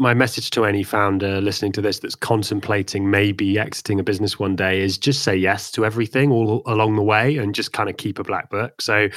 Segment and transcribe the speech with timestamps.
[0.00, 4.56] my message to any founder listening to this that's contemplating maybe exiting a business one
[4.56, 7.98] day is just say yes to everything all along the way and just kind of
[7.98, 8.80] keep a black book.
[8.80, 9.08] So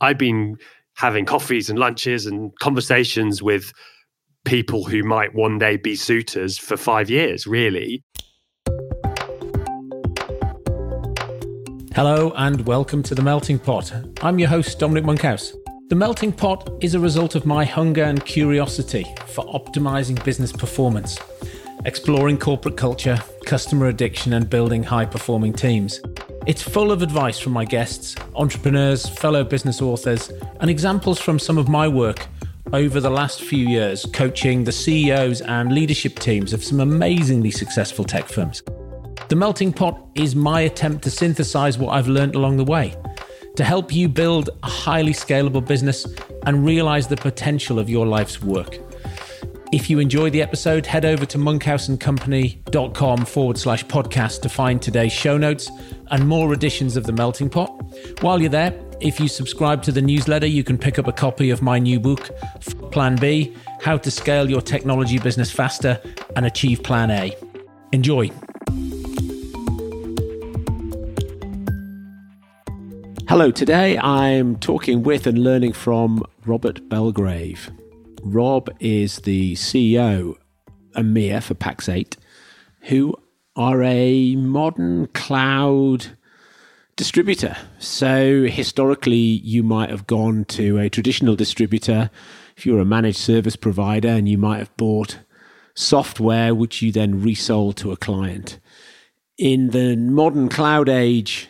[0.00, 0.56] I've been
[0.94, 3.70] having coffees and lunches and conversations with
[4.46, 8.02] people who might one day be suitors for five years, really.
[11.94, 13.92] Hello and welcome to The Melting Pot.
[14.22, 15.52] I'm your host, Dominic Monkhouse.
[15.90, 21.18] The melting pot is a result of my hunger and curiosity for optimizing business performance,
[21.84, 26.00] exploring corporate culture, customer addiction, and building high performing teams.
[26.46, 31.58] It's full of advice from my guests, entrepreneurs, fellow business authors, and examples from some
[31.58, 32.28] of my work
[32.72, 38.04] over the last few years coaching the CEOs and leadership teams of some amazingly successful
[38.04, 38.62] tech firms.
[39.28, 42.94] The melting pot is my attempt to synthesize what I've learned along the way
[43.56, 46.06] to help you build a highly scalable business
[46.46, 48.78] and realize the potential of your life's work.
[49.72, 55.12] If you enjoyed the episode, head over to monkhouseandcompany.com forward slash podcast to find today's
[55.12, 55.70] show notes
[56.10, 57.68] and more editions of The Melting Pot.
[58.20, 61.50] While you're there, if you subscribe to the newsletter, you can pick up a copy
[61.50, 62.30] of my new book,
[62.90, 66.00] Plan B How to Scale Your Technology Business Faster
[66.34, 67.36] and Achieve Plan A.
[67.92, 68.30] Enjoy.
[73.30, 77.70] Hello, today I'm talking with and learning from Robert Belgrave.
[78.24, 80.34] Rob is the CEO
[80.96, 82.16] EMEA for Pax8,
[82.88, 83.14] who
[83.54, 86.18] are a modern cloud
[86.96, 87.56] distributor.
[87.78, 92.10] So historically, you might have gone to a traditional distributor
[92.56, 95.20] if you're a managed service provider and you might have bought
[95.76, 98.58] software which you then resold to a client.
[99.38, 101.48] In the modern cloud age,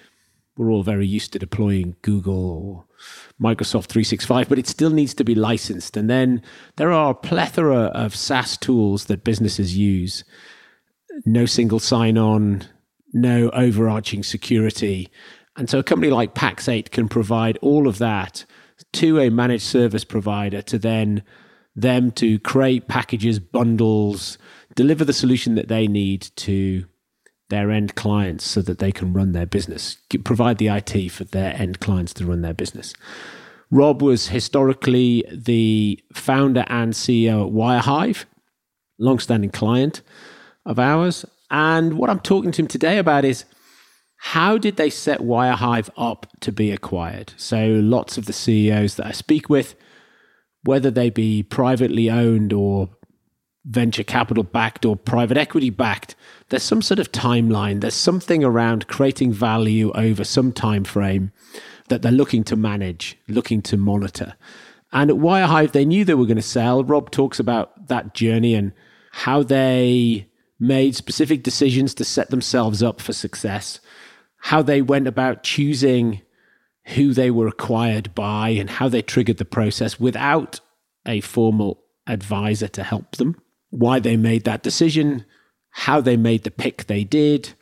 [0.57, 2.85] we're all very used to deploying Google or
[3.41, 5.97] Microsoft 365, but it still needs to be licensed.
[5.97, 6.43] And then
[6.77, 10.25] there are a plethora of SaaS tools that businesses use.
[11.25, 12.65] No single sign on,
[13.13, 15.09] no overarching security.
[15.57, 18.45] And so a company like Pax8 can provide all of that
[18.95, 21.23] to a managed service provider to then
[21.77, 24.39] them to create packages, bundles,
[24.75, 26.85] deliver the solution that they need to
[27.51, 31.55] their end clients so that they can run their business, provide the IT for their
[31.55, 32.95] end clients to run their business.
[33.71, 38.25] Rob was historically the founder and CEO at Wirehive,
[38.99, 40.03] long-standing client
[40.67, 41.25] of ours.
[41.51, 43.45] And what I'm talking to him today about is
[44.17, 47.33] how did they set Wirehive up to be acquired?
[47.37, 49.75] So lots of the CEOs that I speak with,
[50.65, 52.91] whether they be privately owned or
[53.65, 56.15] venture capital backed or private equity backed,
[56.49, 57.81] there's some sort of timeline.
[57.81, 61.33] There's something around creating value over some time frame
[61.89, 64.35] that they're looking to manage, looking to monitor.
[64.93, 66.83] And at Wirehive, they knew they were going to sell.
[66.83, 68.73] Rob talks about that journey and
[69.13, 70.29] how they
[70.59, 73.81] made specific decisions to set themselves up for success,
[74.39, 76.23] how they went about choosing
[76.95, 80.61] who they were acquired by, and how they triggered the process without
[81.07, 85.25] a formal advisor to help them why they made that decision,
[85.71, 87.55] how they made the pick they did,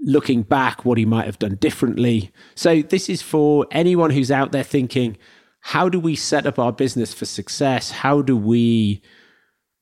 [0.00, 2.30] looking back, what he might have done differently.
[2.54, 5.16] So, this is for anyone who's out there thinking,
[5.60, 7.90] how do we set up our business for success?
[7.90, 9.02] How do we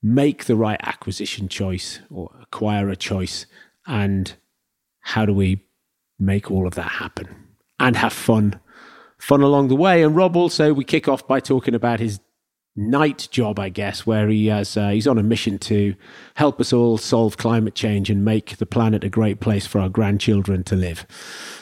[0.03, 3.47] make the right acquisition choice or acquire a choice?
[3.87, 4.34] And
[5.00, 5.64] how do we
[6.19, 7.28] make all of that happen
[7.78, 8.60] and have fun?
[9.19, 10.03] Fun along the way.
[10.03, 12.20] And Rob also, we kick off by talking about his
[12.78, 15.94] night job, I guess, where he has uh, he's on a mission to
[16.34, 19.88] help us all solve climate change and make the planet a great place for our
[19.88, 21.04] grandchildren to live.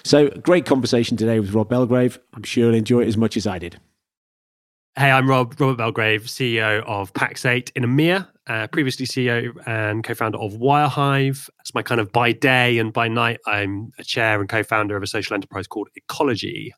[0.05, 2.19] So, great conversation today with Rob Belgrave.
[2.35, 3.81] I'm sure you'll enjoy it as much as I did.
[4.99, 10.39] Hey, I'm Rob, Robert Belgrave, CEO of Pax8 in EMEA, uh, previously CEO and co-founder
[10.39, 11.51] of Wirehive.
[11.61, 15.03] It's my kind of by day and by night, I'm a chair and co-founder of
[15.03, 16.71] a social enterprise called Ecologi.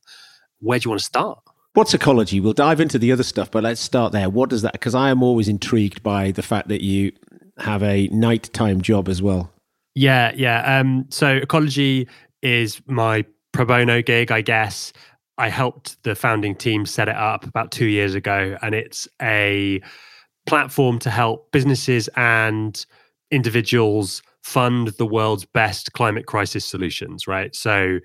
[0.59, 1.39] Where do you want to start?
[1.75, 2.43] What's Ecologi?
[2.43, 4.29] We'll dive into the other stuff, but let's start there.
[4.29, 4.73] What does that?
[4.73, 7.13] Because I am always intrigued by the fact that you
[7.59, 9.53] have a nighttime job as well.
[9.95, 10.79] Yeah, yeah.
[10.79, 12.09] Um, so Ecologi
[12.43, 14.93] is my pro bono gig, I guess.
[15.39, 19.81] I helped the founding team set it up about two years ago, and it's a
[20.47, 22.85] platform to help businesses and
[23.31, 27.55] individuals fund the world's best climate crisis solutions, right?
[27.55, 27.99] So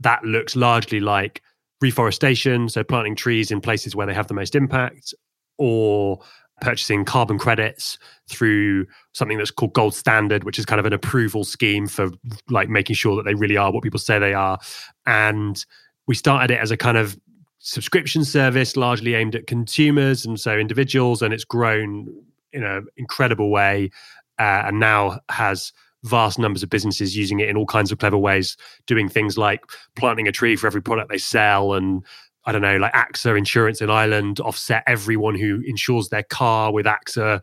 [0.00, 1.42] that looks largely like
[1.80, 5.14] reforestation, so planting trees in places where they have the most impact,
[5.58, 6.20] or
[6.60, 7.98] purchasing carbon credits
[8.28, 12.10] through something that's called gold standard which is kind of an approval scheme for
[12.50, 14.58] like making sure that they really are what people say they are.
[15.06, 15.64] And
[16.08, 17.16] we started it as a kind of
[17.60, 22.08] subscription service largely aimed at consumers and so individuals and it's grown
[22.52, 23.90] in an incredible way,
[24.38, 25.72] uh, and now has
[26.04, 28.56] vast numbers of businesses using it in all kinds of clever ways,
[28.86, 29.62] doing things like
[29.96, 32.04] planting a tree for every product they sell and
[32.44, 36.86] I don't know, like AXA Insurance in Ireland offset everyone who insures their car with
[36.86, 37.42] AXA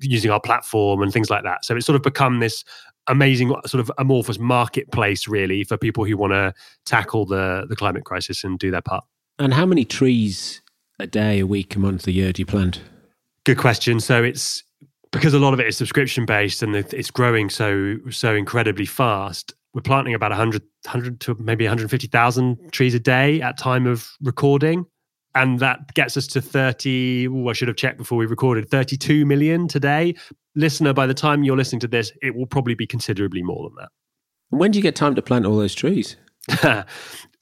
[0.00, 1.64] using our platform and things like that.
[1.64, 2.64] So it's sort of become this
[3.06, 6.52] amazing sort of amorphous marketplace really for people who want to
[6.84, 9.04] tackle the the climate crisis and do their part.
[9.38, 10.60] And how many trees
[10.98, 12.80] a day, a week, a month, a year do you plant?
[13.44, 14.00] Good question.
[14.00, 14.62] So it's
[15.12, 19.54] because a lot of it is subscription based and it's growing so so incredibly fast
[19.72, 24.86] we're planting about 100 100 to maybe 150,000 trees a day at time of recording.
[25.34, 29.24] And that gets us to 30 ooh, I should have checked before we recorded 32
[29.24, 30.14] million today.
[30.56, 33.76] Listener by the time you're listening to this it will probably be considerably more than
[33.78, 33.90] that.
[34.48, 36.16] When do you get time to plant all those trees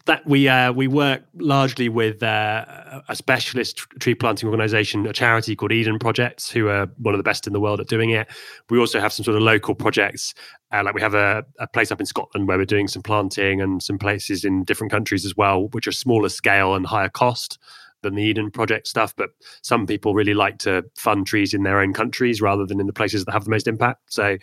[0.08, 2.64] that we uh, we work largely with uh,
[3.08, 7.22] a specialist tree planting organization, a charity called Eden Projects, who are one of the
[7.22, 8.26] best in the world at doing it.
[8.70, 10.34] We also have some sort of local projects,
[10.72, 13.60] uh, like we have a, a, place up in Scotland where we're doing some planting,
[13.60, 17.58] and some places in different countries as well, which are smaller scale and higher cost
[18.02, 19.14] than the Eden Project stuff.
[19.14, 19.30] But
[19.62, 22.92] some people really like to fund trees in their own countries rather than in the
[22.94, 24.12] places that have the most impact.
[24.12, 24.38] So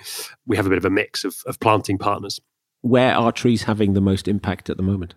[0.46, 2.40] we have a bit of a mix of, of planting partners.
[2.82, 5.16] Where are trees having the most impact at the moment?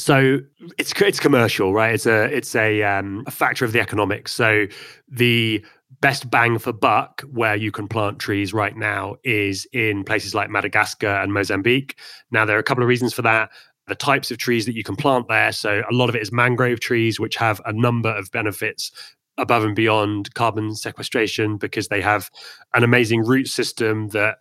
[0.00, 0.38] So
[0.78, 1.94] it's it's commercial, right?
[1.94, 4.32] It's a it's a um, a factor of the economics.
[4.32, 4.66] So
[5.08, 5.64] the
[6.00, 10.48] best bang for buck where you can plant trees right now is in places like
[10.48, 11.98] Madagascar and Mozambique.
[12.30, 13.50] Now there are a couple of reasons for that.
[13.86, 15.52] The types of trees that you can plant there.
[15.52, 18.92] So a lot of it is mangrove trees, which have a number of benefits
[19.36, 22.30] above and beyond carbon sequestration because they have
[22.74, 24.38] an amazing root system that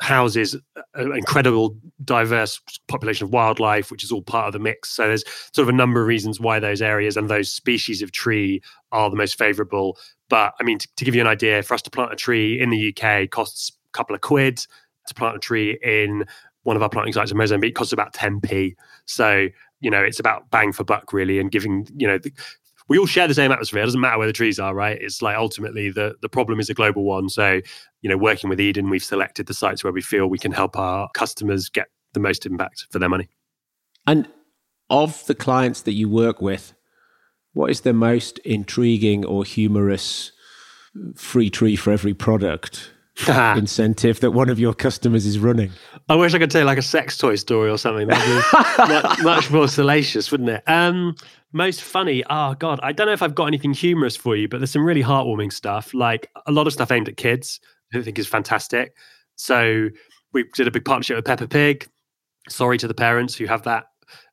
[0.00, 0.56] houses
[0.94, 4.90] an incredible diverse population of wildlife which is all part of the mix.
[4.90, 8.12] So there's sort of a number of reasons why those areas and those species of
[8.12, 8.62] tree
[8.92, 9.98] are the most favorable.
[10.28, 12.60] But i mean to, to give you an idea for us to plant a tree
[12.60, 14.64] in the uk costs a couple of quid.
[15.08, 16.26] To plant a tree in
[16.64, 18.74] one of our planting sites in mozambique costs about 10p
[19.06, 19.48] so
[19.80, 22.30] you know it's about bang for buck really and giving you know the,
[22.88, 23.82] we all share the same atmosphere.
[23.82, 24.98] It doesn't matter where the trees are, right?
[25.00, 27.28] It's like ultimately the the problem is a global one.
[27.28, 27.60] So,
[28.00, 30.76] you know, working with Eden, we've selected the sites where we feel we can help
[30.76, 33.28] our customers get the most impact for their money.
[34.06, 34.28] And
[34.90, 36.72] of the clients that you work with,
[37.52, 40.32] what is the most intriguing or humorous
[41.14, 42.90] free tree for every product
[43.26, 45.70] incentive that one of your customers is running?
[46.08, 48.06] I wish I could tell like a sex toy story or something.
[48.06, 50.62] That'd be much, much, more salacious, wouldn't it?
[50.66, 51.16] Um,
[51.52, 52.22] most funny.
[52.30, 54.84] Oh God, I don't know if I've got anything humorous for you, but there's some
[54.84, 55.92] really heartwarming stuff.
[55.94, 57.60] Like a lot of stuff aimed at kids,
[57.92, 58.94] who I think is fantastic.
[59.36, 59.88] So
[60.32, 61.88] we did a big partnership with Peppa Pig.
[62.48, 63.86] Sorry to the parents who have that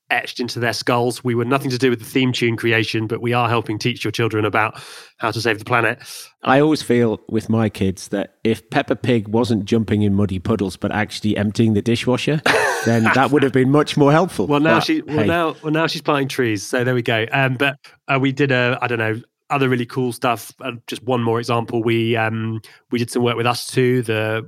[0.10, 1.24] etched into their skulls.
[1.24, 4.04] We were nothing to do with the theme tune creation, but we are helping teach
[4.04, 4.82] your children about
[5.18, 6.00] how to save the planet.
[6.44, 10.78] I always feel with my kids that if Peppa Pig wasn't jumping in muddy puddles
[10.78, 12.42] but actually emptying the dishwasher,
[12.86, 14.48] then that would have been much more helpful.
[14.48, 15.28] Well, now but, she well hey.
[15.28, 17.26] now well now she's planting trees, so there we go.
[17.32, 19.22] Um, but uh, we did a I don't know
[19.56, 20.54] other really cool stuff.
[20.60, 22.60] Uh, just one more example, we um,
[22.92, 24.46] we did some work with ustwo, the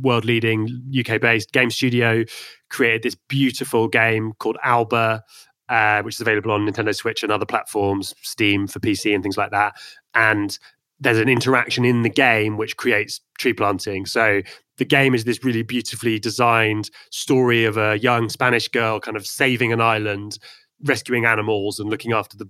[0.00, 2.24] world leading UK based game studio,
[2.70, 5.24] created this beautiful game called Alba,
[5.68, 9.36] uh, which is available on Nintendo Switch and other platforms, Steam for PC and things
[9.36, 9.74] like that.
[10.14, 10.56] And
[11.00, 14.06] there's an interaction in the game which creates tree planting.
[14.06, 14.40] So
[14.78, 19.26] the game is this really beautifully designed story of a young Spanish girl kind of
[19.26, 20.38] saving an island
[20.84, 22.48] rescuing animals and looking after the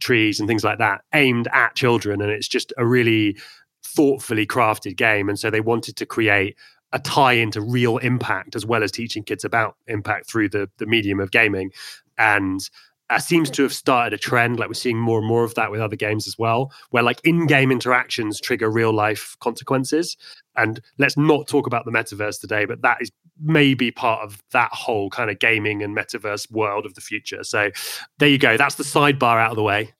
[0.00, 2.20] trees and things like that aimed at children.
[2.20, 3.36] And it's just a really
[3.84, 5.28] thoughtfully crafted game.
[5.28, 6.56] And so they wanted to create
[6.92, 10.86] a tie into real impact as well as teaching kids about impact through the the
[10.86, 11.70] medium of gaming.
[12.18, 12.68] And
[13.08, 15.70] uh, seems to have started a trend like we're seeing more and more of that
[15.70, 20.16] with other games as well where like in-game interactions trigger real life consequences.
[20.56, 24.70] And let's not talk about the metaverse today but that is maybe part of that
[24.72, 27.44] whole kind of gaming and metaverse world of the future.
[27.44, 27.70] So
[28.18, 28.56] there you go.
[28.56, 29.92] That's the sidebar out of the way.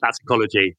[0.00, 0.76] That's Ecologi.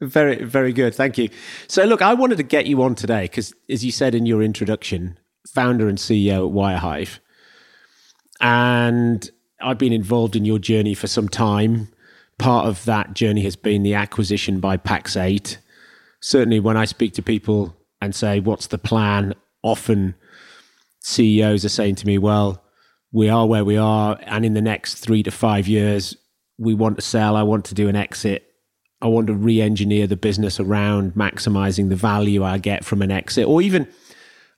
[0.00, 0.94] Very very good.
[0.94, 1.28] Thank you.
[1.68, 4.42] So look i wanted to get you on today because as you said in your
[4.42, 7.18] introduction founder and ceo at wirehive.
[8.40, 11.88] And I've been involved in your journey for some time.
[12.38, 15.58] Part of that journey has been the acquisition by Pax8.
[16.20, 19.34] Certainly, when I speak to people and say, What's the plan?
[19.64, 20.14] often
[21.04, 22.62] CEOs are saying to me, Well,
[23.12, 24.18] we are where we are.
[24.22, 26.16] And in the next three to five years,
[26.58, 27.36] we want to sell.
[27.36, 28.46] I want to do an exit.
[29.02, 33.10] I want to re engineer the business around maximizing the value I get from an
[33.10, 33.86] exit, or even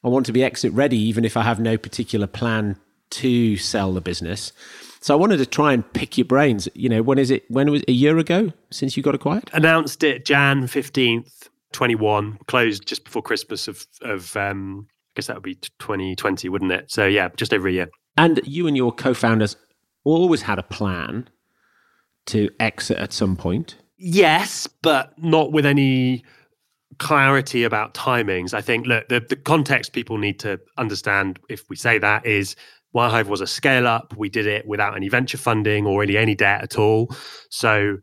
[0.04, 2.76] I want to be exit ready, even if I have no particular plan
[3.10, 4.52] to sell the business.
[5.00, 6.68] So I wanted to try and pick your brains.
[6.74, 7.44] You know, when is it?
[7.50, 9.50] When was a year ago since you got acquired?
[9.52, 11.48] Announced it Jan fifteenth.
[11.72, 14.86] 21, closed just before Christmas of, of um,
[15.16, 16.90] guess that would be 2020, wouldn't it?
[16.90, 17.88] So yeah, just over a year.
[18.16, 19.56] And you and your co founders
[20.04, 21.28] always had a plan
[22.26, 23.76] to exit at some point.
[23.98, 26.24] Yes, but not with any
[26.98, 28.54] clarity about timings.
[28.54, 32.56] I think look, the, the context people need to understand if we say that is
[32.94, 34.14] Wirehive was a scale up.
[34.16, 37.14] We did it without any venture funding or really any debt at all.
[37.50, 37.98] So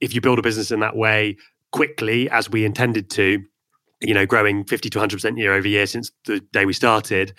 [0.00, 1.36] if you build a business in that way
[1.72, 3.42] quickly, as we intended to,
[4.04, 7.32] you know, growing 50 to 100% year over year since the day we started,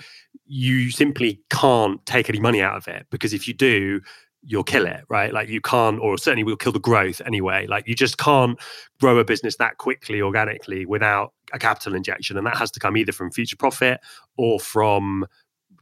[0.46, 4.02] you simply can't take any money out of it because if you do,
[4.46, 5.34] you'll kill it, right?
[5.34, 7.66] Like you can't, or certainly will kill the growth anyway.
[7.68, 8.60] Like you just can't
[9.00, 12.38] grow a business that quickly organically without a capital injection.
[12.38, 14.00] And that has to come either from future profit
[14.38, 15.26] or from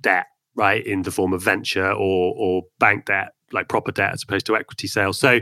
[0.01, 0.85] debt, right?
[0.85, 4.55] In the form of venture or or bank debt, like proper debt as opposed to
[4.55, 5.19] equity sales.
[5.19, 5.41] So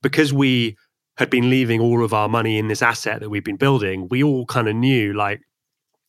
[0.00, 0.76] because we
[1.18, 4.22] had been leaving all of our money in this asset that we've been building, we
[4.22, 5.40] all kind of knew like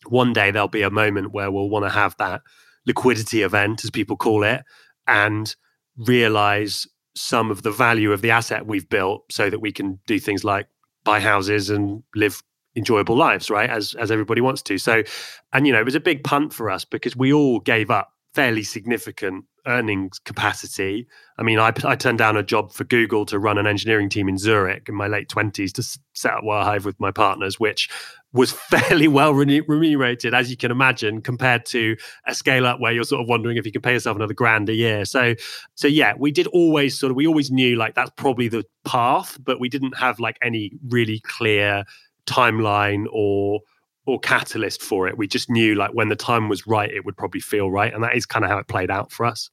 [0.08, 2.42] one day there'll be a moment where we'll want to have that
[2.86, 4.64] liquidity event, as people call it.
[5.08, 5.54] And
[5.98, 10.20] realize some of the value of the asset we've built so that we can do
[10.20, 10.68] things like
[11.04, 12.42] buy houses and live
[12.76, 15.04] enjoyable lives right as as everybody wants to so
[15.52, 18.13] and you know it was a big punt for us because we all gave up
[18.34, 21.08] fairly significant earnings capacity.
[21.38, 24.28] I mean, I, I turned down a job for Google to run an engineering team
[24.28, 27.90] in Zurich in my late 20s to set up Wirehive with my partners, which
[28.34, 33.04] was fairly well remunerated, as you can imagine, compared to a scale up where you're
[33.04, 35.06] sort of wondering if you can pay yourself another grand a year.
[35.06, 35.36] So,
[35.76, 39.38] so yeah, we did always sort of, we always knew like that's probably the path,
[39.42, 41.86] but we didn't have like any really clear
[42.26, 43.62] timeline or
[44.06, 45.18] or catalyst for it.
[45.18, 47.94] We just knew like when the time was right, it would probably feel right.
[47.94, 49.50] And that is kind of how it played out for us.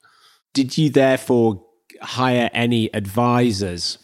[0.53, 1.65] Did you therefore
[2.01, 3.99] hire any advisors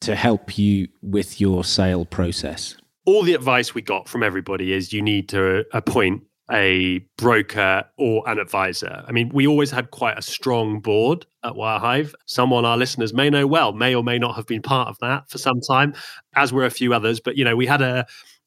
[0.00, 2.76] to help you with your sale process?
[3.06, 8.22] All the advice we got from everybody is you need to appoint a broker or
[8.28, 9.02] an advisor.
[9.06, 12.12] I mean, we always had quite a strong board at Wirehive.
[12.26, 15.30] Someone our listeners may know well, may or may not have been part of that
[15.30, 15.94] for some time,
[16.36, 17.20] as were a few others.
[17.20, 18.06] But you know, we had a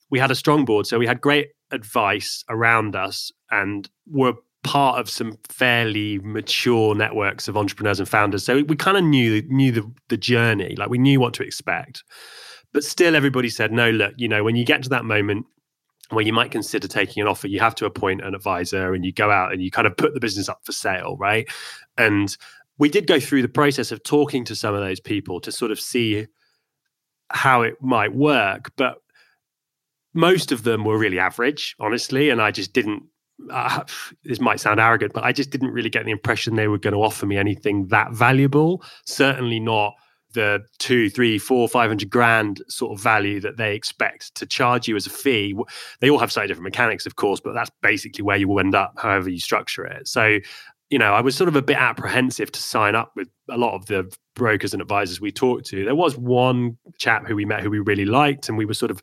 [0.10, 0.88] we had a strong board.
[0.88, 4.34] So we had great advice around us and were
[4.64, 8.44] part of some fairly mature networks of entrepreneurs and founders.
[8.44, 12.04] So we kind of knew knew the, the journey, like we knew what to expect.
[12.74, 15.46] But still everybody said, no, look, you know, when you get to that moment
[16.10, 19.12] where you might consider taking an offer, you have to appoint an advisor and you
[19.12, 21.48] go out and you kind of put the business up for sale, right?
[21.98, 22.36] And
[22.78, 25.72] we did go through the process of talking to some of those people to sort
[25.72, 26.28] of see
[27.30, 28.72] how it might work.
[28.76, 28.98] But
[30.18, 33.04] most of them were really average, honestly, and I just didn't.
[33.52, 33.84] Uh,
[34.24, 36.94] this might sound arrogant, but I just didn't really get the impression they were going
[36.94, 38.84] to offer me anything that valuable.
[39.06, 39.94] Certainly not
[40.34, 44.88] the two, three, four, five hundred grand sort of value that they expect to charge
[44.88, 45.56] you as a fee.
[46.02, 48.76] They all have slightly different mechanics, of course, but that's basically where you will end
[48.76, 50.08] up, however you structure it.
[50.08, 50.40] So
[50.90, 53.74] you know, I was sort of a bit apprehensive to sign up with a lot
[53.76, 55.84] of the brokers and advisors we talked to.
[55.84, 58.92] There was one chap who we met who we really liked, and we were sort
[58.92, 59.02] of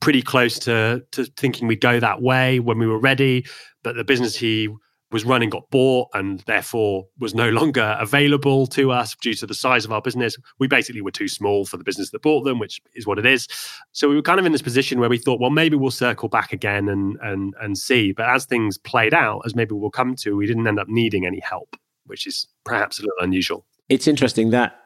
[0.00, 3.44] pretty close to to thinking we'd go that way when we were ready.
[3.82, 4.68] But the business he
[5.12, 9.54] was running got bought and therefore was no longer available to us due to the
[9.54, 10.36] size of our business.
[10.58, 13.26] We basically were too small for the business that bought them, which is what it
[13.26, 13.48] is.
[13.92, 16.28] So we were kind of in this position where we thought, well, maybe we'll circle
[16.28, 18.12] back again and and and see.
[18.12, 21.26] But as things played out, as maybe we'll come to, we didn't end up needing
[21.26, 21.76] any help,
[22.06, 23.66] which is perhaps a little unusual.
[23.88, 24.76] It's interesting that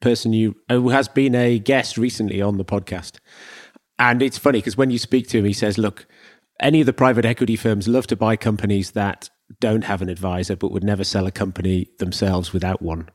[0.00, 3.18] person you uh, who has been a guest recently on the podcast.
[3.98, 6.06] And it's funny because when you speak to him, he says, look,
[6.60, 9.30] any of the private equity firms love to buy companies that
[9.60, 13.08] don't have an advisor but would never sell a company themselves without one.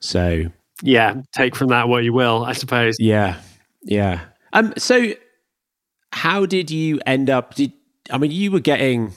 [0.00, 0.44] So
[0.82, 2.96] yeah, take from that what you will, I suppose.
[2.98, 3.40] Yeah,
[3.82, 4.20] yeah.
[4.52, 4.74] Um.
[4.76, 5.12] So
[6.12, 7.54] how did you end up?
[7.54, 7.72] Did
[8.10, 9.12] I mean you were getting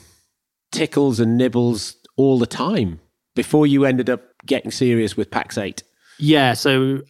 [0.72, 3.00] tickles and nibbles all the time
[3.34, 5.82] before you ended up getting serious with Pax8?
[6.18, 6.54] Yeah.
[6.54, 7.02] So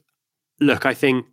[0.61, 1.27] look, I think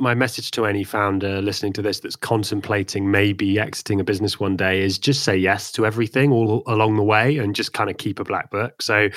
[0.00, 4.56] my message to any founder listening to this that's contemplating maybe exiting a business one
[4.56, 7.98] day is just say yes to everything all along the way and just kind of
[7.98, 8.80] keep a black book.
[8.80, 9.10] So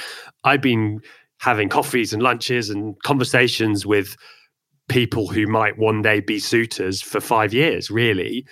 [0.44, 1.00] I've been
[1.40, 4.18] having coffees and lunches and conversations with
[4.90, 8.46] people who might one day be suitors for five years, really,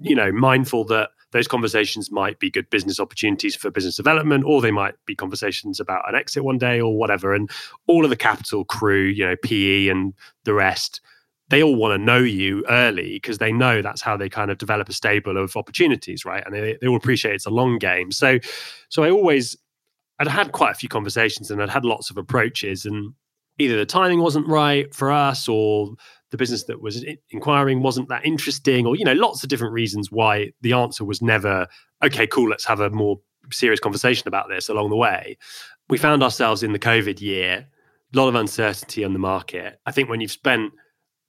[0.00, 4.60] you know, mindful that those conversations might be good business opportunities for business development, or
[4.60, 7.34] they might be conversations about an exit one day or whatever.
[7.34, 7.50] And
[7.86, 11.00] all of the capital crew, you know, PE and the rest
[11.48, 14.58] they all want to know you early because they know that's how they kind of
[14.58, 16.42] develop a stable of opportunities, right?
[16.44, 18.10] And they, they all appreciate it's a long game.
[18.12, 18.38] So,
[18.88, 19.56] so I always,
[20.18, 23.12] I'd had quite a few conversations and I'd had lots of approaches, and
[23.58, 25.94] either the timing wasn't right for us or
[26.30, 30.10] the business that was inquiring wasn't that interesting or you know lots of different reasons
[30.10, 31.66] why the answer was never
[32.02, 33.20] okay cool let's have a more
[33.52, 35.38] serious conversation about this along the way
[35.88, 37.64] we found ourselves in the covid year
[38.12, 40.72] a lot of uncertainty on the market i think when you've spent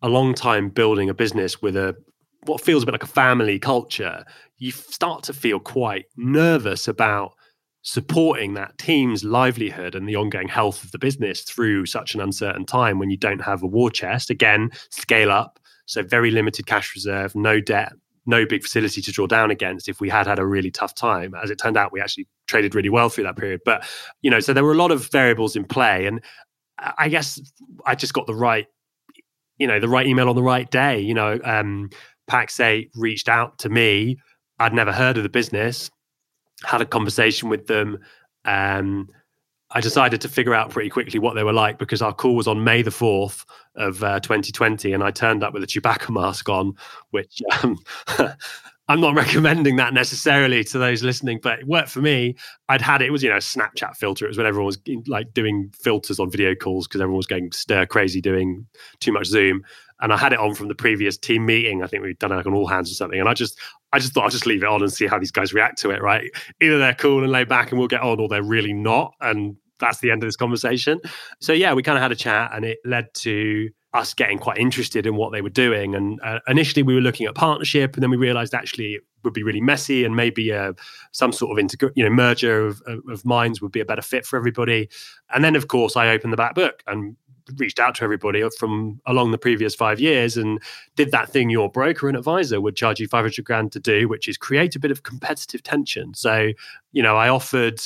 [0.06, 1.96] a long time building a business with a
[2.44, 4.24] what feels a bit like a family culture
[4.58, 7.34] you start to feel quite nervous about
[7.82, 12.66] supporting that team's livelihood and the ongoing health of the business through such an uncertain
[12.66, 14.30] time when you don't have a war chest.
[14.32, 15.60] Again, scale up.
[15.86, 17.94] So, very limited cash reserve, no debt,
[18.26, 21.36] no big facility to draw down against if we had had a really tough time.
[21.36, 23.62] As it turned out, we actually traded really well through that period.
[23.64, 23.88] But,
[24.24, 26.08] you know, so there were a lot of variables in play.
[26.08, 26.22] And
[26.98, 27.40] I guess
[27.86, 28.66] I just got the right,
[29.58, 31.00] you know, the right email on the right day.
[31.00, 31.90] You know, um,
[32.30, 34.18] Pax8 reached out to me.
[34.60, 35.90] I'd never heard of the business
[36.64, 38.00] had a conversation with them.
[38.46, 39.10] Um,
[39.72, 42.48] I decided to figure out pretty quickly what they were like because our call was
[42.48, 43.46] on May the 4th
[43.76, 46.76] of uh, 2020 and I turned up with a Chewbacca mask on,
[47.12, 47.78] which um,
[48.88, 52.36] I'm not recommending that necessarily to those listening, but it worked for me.
[52.70, 54.25] I'd had it, it was, you know, a Snapchat filter.
[54.25, 57.51] It was when everyone was like doing filters on video calls because everyone was going
[57.51, 58.65] stir crazy doing
[59.00, 59.63] too much Zoom
[60.01, 61.84] and I had it on from the previous team meeting.
[61.84, 63.60] I think we'd done like on all hands or something, and I just
[63.94, 65.92] I just thought I'll just leave it on and see how these guys react to
[65.92, 66.01] it.
[66.01, 66.30] Right?
[66.62, 69.56] Either they're cool and laid back and we'll get on, or they're really not, and
[69.80, 71.00] that's the end of this conversation.
[71.39, 74.58] So yeah, we kind of had a chat, and it led to us getting quite
[74.58, 75.96] interested in what they were doing.
[75.96, 79.34] And uh, initially, we were looking at partnership, and then we realized actually it would
[79.34, 80.74] be really messy, and maybe uh,
[81.12, 84.38] some sort of you know merger of, of minds would be a better fit for
[84.38, 84.90] everybody.
[85.34, 87.16] And then, of course, I opened the back book and
[87.58, 90.62] reached out to everybody from along the previous five years and
[90.96, 94.28] did that thing your broker and advisor would charge you 500 grand to do, which
[94.28, 96.14] is create a bit of competitive tension.
[96.14, 96.52] So,
[96.92, 97.80] you know, I offered,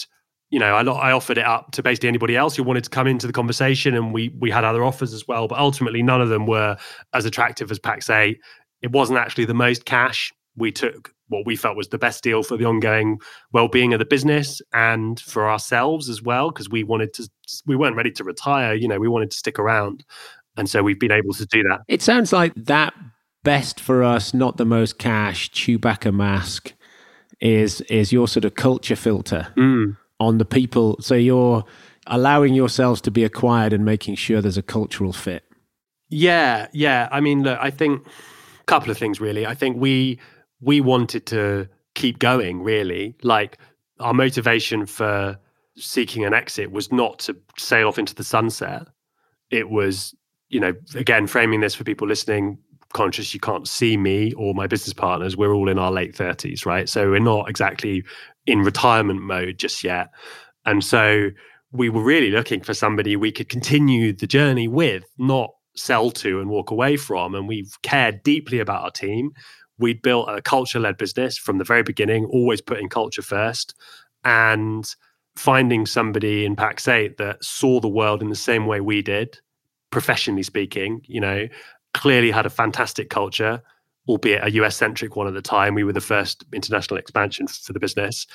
[0.49, 3.07] you know, I, I offered it up to basically anybody else who wanted to come
[3.07, 6.29] into the conversation, and we we had other offers as well, but ultimately none of
[6.29, 6.77] them were
[7.13, 8.37] as attractive as Pax8.
[8.81, 10.33] It wasn't actually the most cash.
[10.55, 13.19] We took what we felt was the best deal for the ongoing
[13.53, 17.29] well-being of the business and for ourselves as well because we wanted to
[17.65, 20.03] we weren't ready to retire you know we wanted to stick around
[20.57, 22.93] and so we've been able to do that it sounds like that
[23.43, 26.73] best for us not the most cash chewbacca mask
[27.39, 29.95] is is your sort of culture filter mm.
[30.19, 31.63] On the people so you're
[32.07, 35.43] allowing yourselves to be acquired and making sure there's a cultural fit
[36.09, 38.05] yeah yeah i mean look i think
[38.59, 40.19] a couple of things really i think we
[40.61, 43.15] we wanted to keep going, really.
[43.23, 43.57] Like
[43.99, 45.37] our motivation for
[45.75, 48.87] seeking an exit was not to sail off into the sunset.
[49.49, 50.15] It was,
[50.49, 52.57] you know, again, framing this for people listening,
[52.93, 55.37] conscious you can't see me or my business partners.
[55.37, 56.89] We're all in our late 30s, right?
[56.89, 58.03] So we're not exactly
[58.45, 60.09] in retirement mode just yet.
[60.65, 61.29] And so
[61.71, 66.39] we were really looking for somebody we could continue the journey with, not sell to
[66.39, 67.35] and walk away from.
[67.35, 69.31] And we've cared deeply about our team
[69.79, 73.73] we'd built a culture led business from the very beginning, always putting culture first.
[74.23, 74.85] And
[75.35, 79.39] finding somebody in Pax8 that saw the world in the same way we did,
[79.89, 81.47] professionally speaking, you know,
[81.93, 83.61] clearly had a fantastic culture,
[84.07, 85.75] albeit a US centric one at the time.
[85.75, 88.27] We were the first international expansion for the business.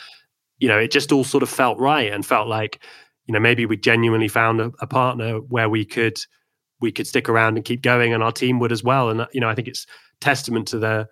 [0.58, 2.80] You know, it just all sort of felt right and felt like,
[3.26, 6.18] you know, maybe we genuinely found a, a partner where we could
[6.80, 9.08] we could stick around and keep going and our team would as well.
[9.10, 9.86] And uh, you know, I think it's
[10.20, 11.08] testament to the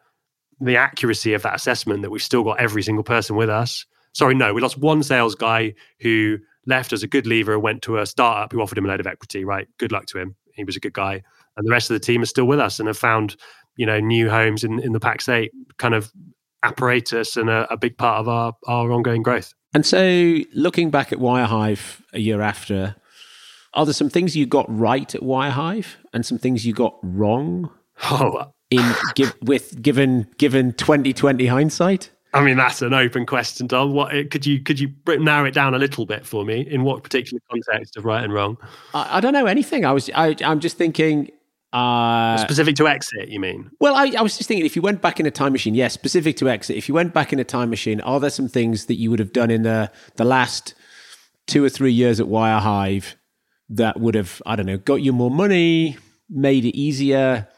[0.61, 3.85] the accuracy of that assessment that we've still got every single person with us.
[4.13, 7.99] Sorry, no, we lost one sales guy who left as a good leaver, went to
[7.99, 9.45] a startup who offered him a load of equity.
[9.45, 10.37] Right, good luck to him.
[10.55, 11.23] He was a good guy,
[11.57, 13.37] and the rest of the team are still with us and have found
[13.77, 16.13] you know new homes in in the Pax8 kind of
[16.63, 19.55] apparatus and a, a big part of our our ongoing growth.
[19.75, 22.95] And so, looking back at Wirehive a year after,
[23.75, 27.71] are there some things you got right at Wirehive and some things you got wrong?
[28.11, 32.11] Oh, in give, with given given 2020 hindsight?
[32.35, 33.69] I mean, that's an open question.
[33.69, 36.61] What could you could you narrow it down a little bit for me?
[36.63, 38.57] In what particular context of right and wrong?
[38.95, 39.85] I, I don't know anything.
[39.85, 41.31] I was I, I'm just thinking.
[41.73, 43.71] Uh, specific to exit, you mean?
[43.81, 45.95] Well, I, I, was just thinking if you went back in a time machine, yes,
[45.95, 46.77] specific to exit.
[46.77, 49.19] If you went back in a time machine, are there some things that you would
[49.19, 50.75] have done in the the last
[51.47, 53.15] two or three years at Wirehive
[53.71, 55.97] that would have, I don't know, got you more money,
[56.29, 57.49] made it easier,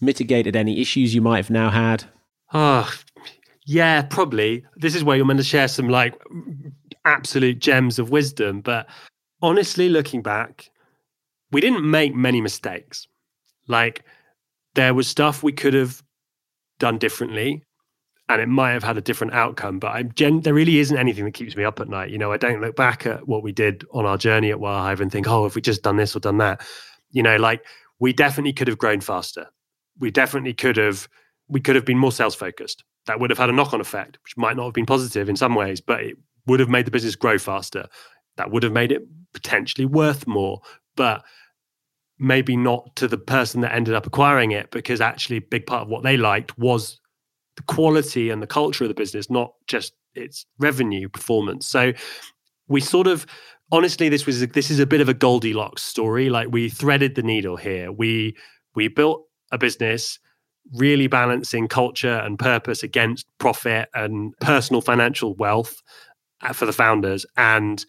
[0.00, 2.04] mitigated any issues you might have now had?
[2.52, 2.90] Oh,
[3.66, 4.64] yeah, probably.
[4.76, 6.14] This is where you're going to share some like
[7.04, 8.60] absolute gems of wisdom.
[8.60, 8.88] But
[9.42, 10.70] honestly, looking back,
[11.50, 13.06] we didn't make many mistakes.
[13.68, 14.04] Like
[14.74, 16.02] there was stuff we could have
[16.78, 17.62] done differently.
[18.28, 19.78] and it might have had a different outcome.
[19.78, 22.10] But I'm gen- there really isn't anything that keeps me up at night.
[22.10, 25.00] You know, I don't look back at what we did on our journey at Wild
[25.00, 26.62] and think, oh, if we just done this or done that,
[27.12, 27.64] you know, like
[28.00, 29.46] we definitely could have grown faster.
[30.00, 31.08] We definitely could have
[31.48, 32.84] we could have been more sales focused.
[33.06, 35.36] That would have had a knock on effect, which might not have been positive in
[35.36, 36.16] some ways, but it
[36.48, 37.86] would have made the business grow faster.
[38.38, 39.02] That would have made it
[39.34, 40.60] potentially worth more,
[40.96, 41.24] but
[42.18, 45.82] maybe not to the person that ended up acquiring it, because actually, a big part
[45.82, 47.00] of what they liked was
[47.56, 51.66] the quality and the culture of the business, not just its revenue performance.
[51.66, 51.92] So
[52.68, 53.26] we sort of
[53.72, 57.22] honestly this was this is a bit of a goldilocks story like we threaded the
[57.22, 58.32] needle here we
[58.76, 60.20] we built a business
[60.74, 65.82] really balancing culture and purpose against profit and personal financial wealth
[66.42, 67.84] uh, for the founders and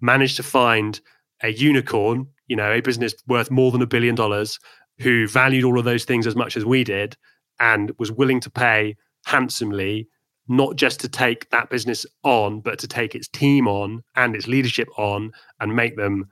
[0.00, 1.00] managed to find
[1.42, 4.58] a unicorn, you know, a business worth more than a billion dollars
[4.98, 7.16] who valued all of those things as much as we did
[7.60, 10.08] and was willing to pay handsomely
[10.48, 14.48] not just to take that business on but to take its team on and its
[14.48, 16.28] leadership on and make them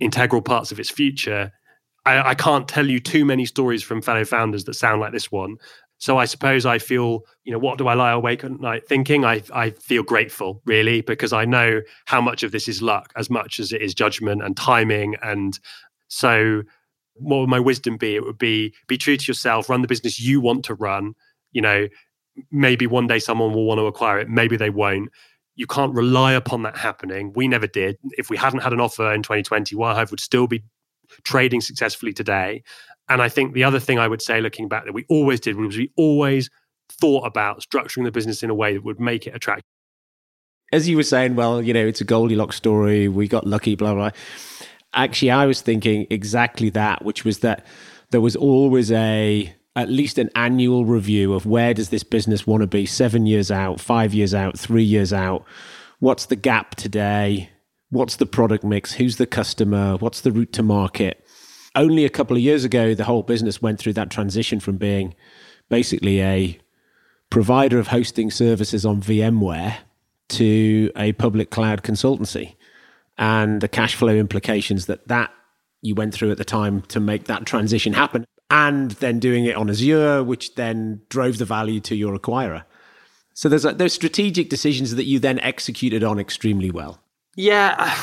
[0.00, 1.52] integral parts of its future
[2.04, 5.30] I, I can't tell you too many stories from fellow founders that sound like this
[5.30, 5.56] one.
[6.02, 9.24] So I suppose I feel, you know, what do I lie awake at night thinking?
[9.24, 13.30] I, I feel grateful, really, because I know how much of this is luck as
[13.30, 15.14] much as it is judgment and timing.
[15.22, 15.56] And
[16.08, 16.64] so
[17.14, 18.16] what would my wisdom be?
[18.16, 21.14] It would be be true to yourself, run the business you want to run.
[21.52, 21.86] You know,
[22.50, 25.08] maybe one day someone will want to acquire it, maybe they won't.
[25.54, 27.32] You can't rely upon that happening.
[27.36, 27.96] We never did.
[28.18, 30.64] If we hadn't had an offer in 2020, Wirehive would still be
[31.22, 32.64] trading successfully today.
[33.12, 35.56] And I think the other thing I would say, looking back, that we always did
[35.56, 36.48] was we always
[36.90, 39.66] thought about structuring the business in a way that would make it attractive.
[40.72, 43.08] As you were saying, well, you know, it's a Goldilocks story.
[43.08, 44.10] We got lucky, blah, blah.
[44.94, 47.66] Actually, I was thinking exactly that, which was that
[48.10, 52.62] there was always a at least an annual review of where does this business want
[52.62, 55.44] to be seven years out, five years out, three years out.
[55.98, 57.50] What's the gap today?
[57.92, 61.21] what's the product mix, who's the customer, what's the route to market.
[61.74, 65.14] Only a couple of years ago, the whole business went through that transition from being
[65.70, 66.58] basically a
[67.30, 69.76] provider of hosting services on VMware
[70.28, 72.56] to a public cloud consultancy
[73.16, 75.30] and the cash flow implications that that
[75.80, 79.56] you went through at the time to make that transition happen and then doing it
[79.56, 82.64] on Azure which then drove the value to your acquirer.
[83.34, 87.00] So there's a, there's strategic decisions that you then executed on extremely well.
[87.34, 87.94] Yeah,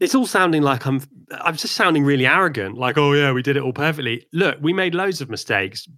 [0.00, 1.02] it's all sounding like I'm.
[1.32, 2.78] I'm just sounding really arrogant.
[2.78, 4.26] Like, oh yeah, we did it all perfectly.
[4.32, 5.88] Look, we made loads of mistakes.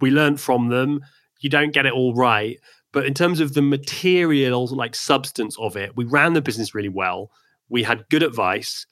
[0.00, 1.00] We learned from them.
[1.40, 2.58] You don't get it all right,
[2.92, 6.88] but in terms of the material, like substance of it, we ran the business really
[6.88, 7.30] well.
[7.68, 8.86] We had good advice.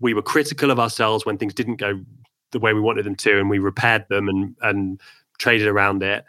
[0.00, 2.00] We were critical of ourselves when things didn't go
[2.52, 5.00] the way we wanted them to, and we repaired them and and
[5.38, 6.24] traded around it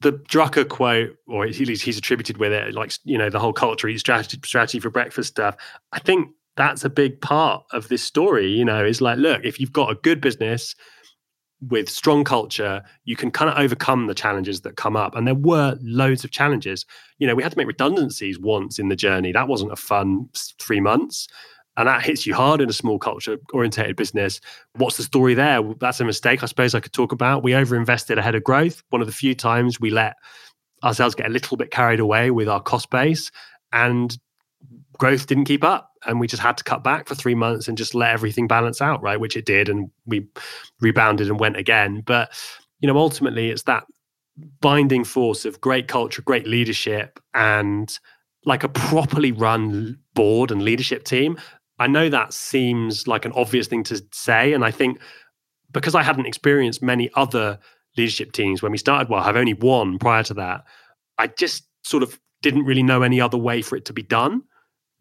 [0.00, 3.52] the Drucker quote, or at least he's attributed with it, like you know the whole
[3.52, 5.56] culture strategy, strategy for breakfast stuff.
[5.92, 8.50] I think that's a big part of this story.
[8.50, 10.74] You know, is like, look, if you've got a good business
[11.60, 15.16] with strong culture, you can kind of overcome the challenges that come up.
[15.16, 16.84] And there were loads of challenges.
[17.18, 19.32] You know, we had to make redundancies once in the journey.
[19.32, 20.28] That wasn't a fun
[20.60, 21.26] three months
[21.78, 24.40] and that hits you hard in a small culture orientated business.
[24.74, 25.62] What's the story there?
[25.78, 27.44] That's a mistake, I suppose I could talk about.
[27.44, 28.82] We overinvested ahead of growth.
[28.90, 30.16] One of the few times we let
[30.82, 33.30] ourselves get a little bit carried away with our cost base
[33.72, 34.18] and
[34.98, 37.78] growth didn't keep up and we just had to cut back for three months and
[37.78, 40.26] just let everything balance out right which it did and we
[40.80, 42.30] rebounded and went again but
[42.80, 43.84] you know ultimately it's that
[44.60, 47.98] binding force of great culture great leadership and
[48.44, 51.36] like a properly run board and leadership team
[51.78, 54.52] I know that seems like an obvious thing to say.
[54.52, 55.00] And I think
[55.70, 57.58] because I hadn't experienced many other
[57.96, 60.64] leadership teams when we started, well, I've only one prior to that,
[61.18, 64.42] I just sort of didn't really know any other way for it to be done.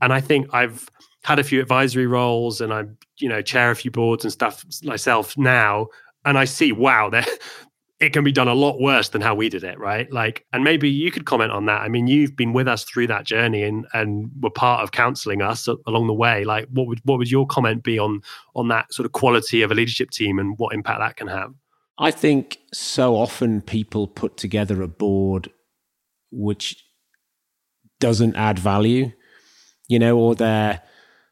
[0.01, 0.89] And I think I've
[1.23, 2.83] had a few advisory roles and I,
[3.19, 5.87] you know, chair a few boards and stuff myself now.
[6.25, 7.25] And I see, wow, there,
[7.99, 10.11] it can be done a lot worse than how we did it, right?
[10.11, 11.81] Like, and maybe you could comment on that.
[11.81, 15.41] I mean, you've been with us through that journey and and were part of counselling
[15.41, 16.43] us along the way.
[16.43, 18.21] Like, what would what would your comment be on
[18.55, 21.53] on that sort of quality of a leadership team and what impact that can have?
[21.97, 25.49] I think so often people put together a board
[26.31, 26.83] which
[27.99, 29.11] doesn't add value,
[29.87, 30.81] you know, or they're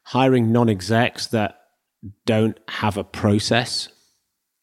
[0.04, 1.60] hiring non-execs that
[2.24, 3.88] don't have a process,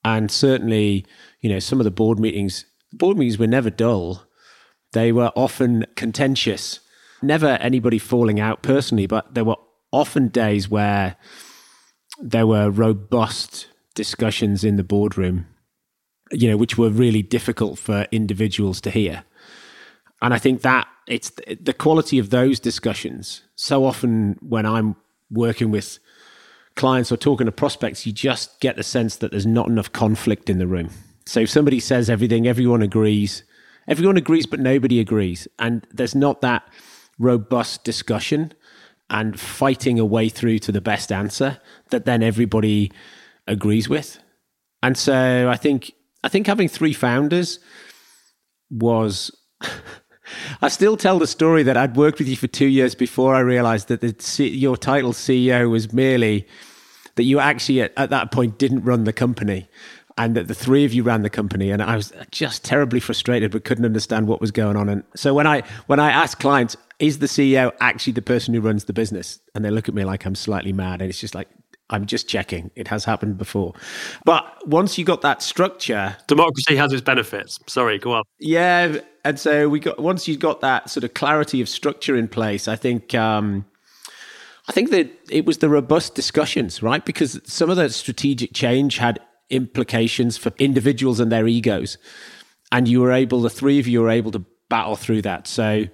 [0.06, 1.06] and certainly
[1.44, 4.24] you know, some of the board meetings, board meetings were never dull.
[4.94, 6.80] They were often contentious.
[7.22, 9.58] Never anybody falling out personally, but there were
[9.92, 11.18] often days where
[12.20, 15.48] there were robust discussions in the boardroom,
[16.32, 19.26] you know, which were really difficult for individuals to hear.
[20.22, 23.42] And I think that it's the quality of those discussions.
[23.56, 24.96] So often when I'm
[25.30, 26.00] working with
[26.76, 30.50] clients or talking to prospects, you just get the sense that there's not enough conflict
[30.50, 30.90] in the room.
[31.26, 33.44] So if somebody says everything, everyone agrees.
[33.88, 35.48] Everyone agrees, but nobody agrees.
[35.60, 36.64] And there's not that
[37.20, 38.54] robust discussion
[39.10, 41.60] and fighting a way through to the best answer
[41.92, 42.92] that then everybody
[43.48, 44.20] agrees with.
[44.82, 47.60] And so I think I think having three founders
[48.70, 49.32] was
[50.62, 53.40] I still tell the story that I'd worked with you for two years before I
[53.40, 56.48] realized that the, your title CEO was merely
[57.16, 59.70] that you actually at, at that point didn't run the company
[60.18, 61.72] and that the three of you ran the company.
[61.72, 64.90] And i was just terribly frustrated but couldn't understand what was going on.
[64.90, 68.62] And so when i when i ask clients is the ceo actually the person who
[68.62, 69.40] runs the business?
[69.56, 71.02] and they look at me like i'm slightly mad.
[71.02, 71.48] And it's just like
[71.90, 72.72] I'm just checking.
[72.76, 73.74] It has happened before.
[74.26, 76.16] But once you got that structure.
[76.28, 77.60] Democracy has its benefits.
[77.68, 78.24] Sorry, go on.
[78.40, 78.98] Yeah.
[79.26, 82.68] And so we got once you got that sort of clarity of structure in place,
[82.68, 83.66] I think um,
[84.68, 87.04] I think that it was the robust discussions, right?
[87.04, 89.20] Because some of the strategic change had
[89.50, 91.98] implications for individuals and their egos.
[92.72, 95.48] And you were able, the three of you were able to battle through that.
[95.48, 95.86] So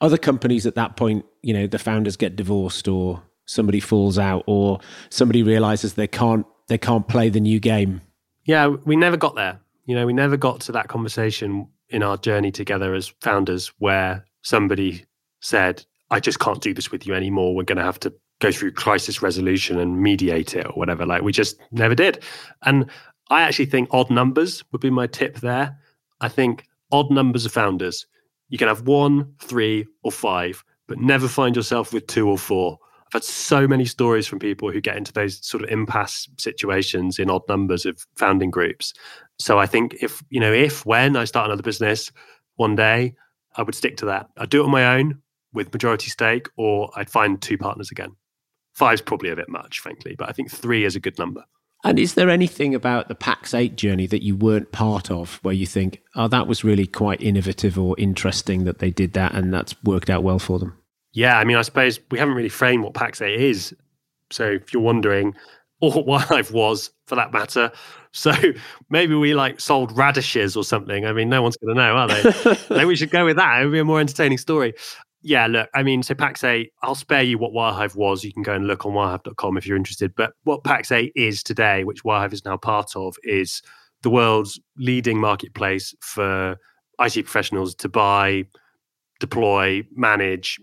[0.00, 4.44] other companies at that point, you know, the founders get divorced or somebody falls out
[4.46, 4.80] or
[5.10, 8.00] somebody realizes they can't they can't play the new game.
[8.44, 9.60] Yeah we never got there.
[9.86, 14.24] You know we never got to that conversation in our journey together as founders where
[14.42, 15.04] somebody
[15.40, 17.54] said i just can't do this with you anymore.
[17.54, 21.06] We're going to have to go through crisis resolution and mediate it or whatever.
[21.06, 22.22] Like we just never did.
[22.62, 22.90] And
[23.30, 25.78] i actually think odd numbers would be my tip there.
[26.20, 28.06] I think odd numbers of founders.
[28.48, 32.78] You can have one three or five but never find yourself with two or four
[33.14, 37.30] I've so many stories from people who get into those sort of impasse situations in
[37.30, 38.92] odd numbers of founding groups.
[39.38, 42.10] So I think if, you know, if when I start another business
[42.56, 43.14] one day,
[43.56, 44.28] I would stick to that.
[44.36, 45.22] I'd do it on my own
[45.52, 48.16] with majority stake, or I'd find two partners again.
[48.72, 51.44] Five's probably a bit much, frankly, but I think three is a good number.
[51.84, 55.66] And is there anything about the Pax8 journey that you weren't part of where you
[55.66, 59.80] think, oh, that was really quite innovative or interesting that they did that and that's
[59.84, 60.76] worked out well for them?
[61.14, 63.74] Yeah, I mean, I suppose we haven't really framed what Pax8 is.
[64.30, 65.34] So if you're wondering,
[65.80, 67.70] or what Wirehive was for that matter.
[68.12, 68.32] So
[68.90, 71.06] maybe we like sold radishes or something.
[71.06, 72.56] I mean, no one's going to know, are they?
[72.70, 73.60] maybe we should go with that.
[73.60, 74.74] It would be a more entertaining story.
[75.22, 78.24] Yeah, look, I mean, so Pax8, I'll spare you what Wirehive was.
[78.24, 80.14] You can go and look on wirehive.com if you're interested.
[80.14, 83.62] But what Pax8 is today, which Wirehive is now part of, is
[84.02, 86.56] the world's leading marketplace for
[87.00, 88.44] IT professionals to buy,
[89.18, 90.58] deploy, manage,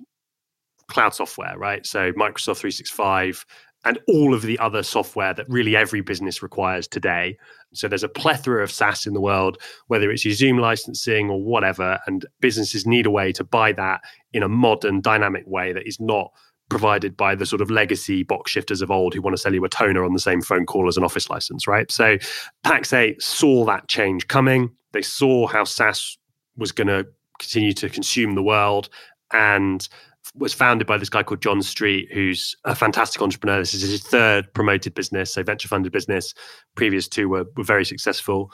[0.91, 1.85] cloud software, right?
[1.85, 3.45] So Microsoft 365
[3.83, 7.37] and all of the other software that really every business requires today.
[7.73, 11.41] So there's a plethora of SaaS in the world, whether it's your Zoom licensing or
[11.41, 14.01] whatever, and businesses need a way to buy that
[14.33, 16.31] in a modern, dynamic way that is not
[16.69, 19.65] provided by the sort of legacy box shifters of old who want to sell you
[19.65, 21.91] a toner on the same phone call as an office license, right?
[21.91, 22.17] So
[22.65, 24.69] Pax8 saw that change coming.
[24.93, 26.17] They saw how SaaS
[26.55, 27.05] was going to
[27.39, 28.89] continue to consume the world
[29.33, 29.87] and
[30.33, 33.59] was founded by this guy called John Street, who's a fantastic entrepreneur.
[33.59, 36.33] This is his third promoted business, so venture funded business.
[36.75, 38.51] Previous two were, were very successful.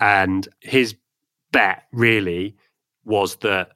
[0.00, 0.94] And his
[1.52, 2.56] bet really
[3.04, 3.70] was that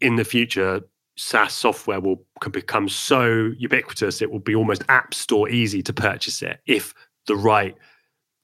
[0.00, 0.80] in the future,
[1.16, 6.42] SaaS software will become so ubiquitous, it will be almost app store easy to purchase
[6.42, 6.94] it if
[7.26, 7.76] the right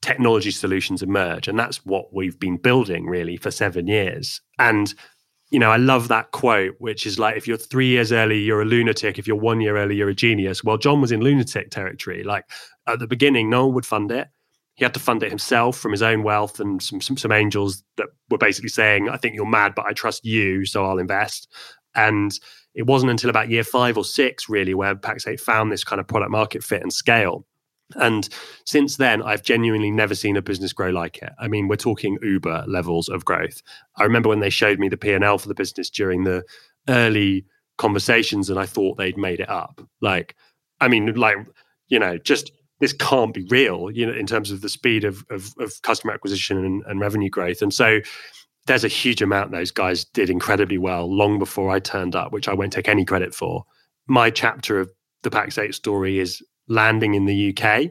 [0.02, 1.48] technology solutions emerge.
[1.48, 4.40] And that's what we've been building really for seven years.
[4.58, 4.94] And
[5.50, 8.62] you know, I love that quote, which is like, if you're three years early, you're
[8.62, 9.18] a lunatic.
[9.18, 10.62] If you're one year early, you're a genius.
[10.62, 12.22] Well, John was in lunatic territory.
[12.22, 12.44] Like
[12.86, 14.28] at the beginning, no one would fund it.
[14.74, 17.82] He had to fund it himself from his own wealth and some, some, some angels
[17.96, 21.48] that were basically saying, I think you're mad, but I trust you, so I'll invest.
[21.94, 22.32] And
[22.74, 26.06] it wasn't until about year five or six, really, where Pax8 found this kind of
[26.06, 27.44] product market fit and scale.
[27.96, 28.28] And
[28.64, 31.32] since then, I've genuinely never seen a business grow like it.
[31.38, 33.62] I mean, we're talking Uber levels of growth.
[33.96, 36.44] I remember when they showed me the P and L for the business during the
[36.88, 37.44] early
[37.78, 39.80] conversations, and I thought they'd made it up.
[40.00, 40.36] Like,
[40.80, 41.36] I mean, like
[41.88, 43.90] you know, just this can't be real.
[43.90, 47.30] You know, in terms of the speed of of, of customer acquisition and, and revenue
[47.30, 48.00] growth, and so
[48.66, 52.48] there's a huge amount those guys did incredibly well long before I turned up, which
[52.48, 53.64] I won't take any credit for.
[54.06, 54.90] My chapter of
[55.22, 57.90] the Pax8 story is landing in the UK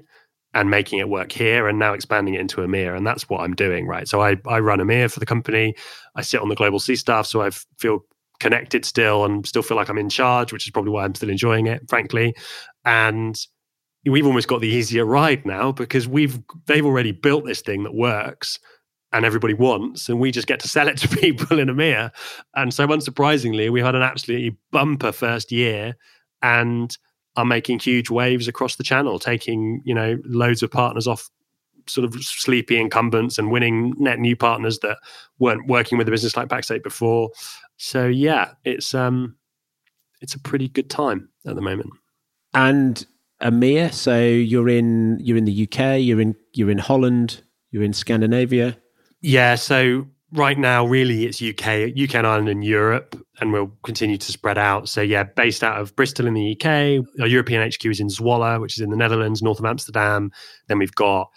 [0.56, 2.98] and making it work here and now expanding it into EMEA.
[2.98, 4.08] And that's what I'm doing, right?
[4.08, 5.76] So I, I run EMEA for the company.
[6.16, 7.28] I sit on the global C staff.
[7.28, 8.00] So I feel
[8.40, 11.30] connected still and still feel like I'm in charge, which is probably why I'm still
[11.30, 12.34] enjoying it, frankly.
[12.86, 13.40] And
[14.06, 17.94] we've almost got the easier ride now because we've they've already built this thing that
[17.94, 18.58] works.
[19.12, 22.12] and everybody wants, and we just get to sell it to people in EMEA.
[22.56, 25.96] And so, unsurprisingly, we had an absolutely bumper first year,
[26.42, 26.96] and
[27.36, 31.30] are making huge waves across the channel, taking you know loads of partners off
[31.88, 34.98] sort of sleepy incumbents and winning net new partners that
[35.40, 37.32] weren't working with a business like Pax8 before.
[37.78, 39.36] So yeah, it's um
[40.22, 41.92] it's a pretty good time at the moment.
[42.54, 43.06] And
[43.42, 47.94] EMEA, so you're in you're in the UK, you're in you're in Holland, you're in
[47.94, 48.78] Scandinavia.
[49.22, 54.18] Yeah, so right now really it's UK, UK and Ireland and Europe, and we'll continue
[54.18, 54.90] to spread out.
[54.90, 58.60] So yeah, based out of Bristol in the UK, our European HQ is in Zwolle,
[58.62, 60.32] which is in the Netherlands, north of Amsterdam.
[60.68, 61.30] Then we've got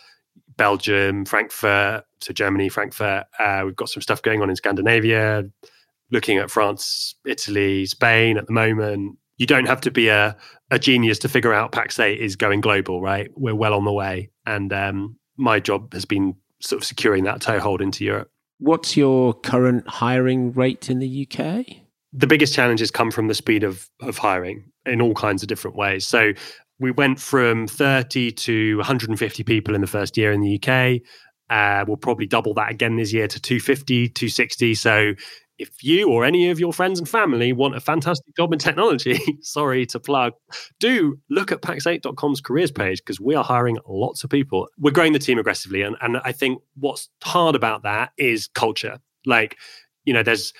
[0.57, 3.25] Belgium, Frankfurt, to Germany, Frankfurt.
[3.39, 5.45] Uh, we've got some stuff going on in Scandinavia,
[6.11, 9.19] looking at France, Italy, Spain at the moment.
[9.39, 10.37] You don't have to be a,
[10.71, 13.31] a genius to figure out Pax8 is going global, right?
[13.35, 14.31] We're well on the way.
[14.47, 18.31] And um, my job has been sort of securing that toehold into Europe.
[18.63, 21.67] What's your current hiring rate in the UK?
[22.13, 25.77] The biggest challenges come from the speed of, of hiring in all kinds of different
[25.77, 26.07] ways.
[26.07, 26.33] So
[26.79, 31.01] we went from 30 to 150 people in the first year in the UK.
[31.51, 34.75] Uh, we'll probably double that again this year to 250, 260.
[34.77, 35.15] So
[35.59, 39.19] if you or any of your friends and family want a fantastic job in technology,
[39.43, 40.33] sorry to plug,
[40.81, 44.69] do look at pax8.com's careers page because we are hiring lots of people.
[44.79, 45.83] We're growing the team aggressively.
[45.83, 48.99] And, and I think what's hard about that is culture.
[49.27, 49.57] Like,
[50.05, 50.53] you know, there's